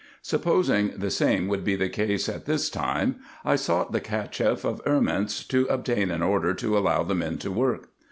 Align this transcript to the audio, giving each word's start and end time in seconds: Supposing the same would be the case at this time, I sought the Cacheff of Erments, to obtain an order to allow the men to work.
Supposing 0.23 0.93
the 0.97 1.11
same 1.11 1.47
would 1.47 1.63
be 1.63 1.75
the 1.75 1.87
case 1.87 2.27
at 2.27 2.45
this 2.45 2.71
time, 2.71 3.17
I 3.45 3.55
sought 3.55 3.91
the 3.91 4.01
Cacheff 4.01 4.65
of 4.65 4.83
Erments, 4.83 5.47
to 5.49 5.67
obtain 5.67 6.09
an 6.09 6.23
order 6.23 6.55
to 6.55 6.75
allow 6.75 7.03
the 7.03 7.13
men 7.13 7.37
to 7.37 7.51
work. 7.51 7.89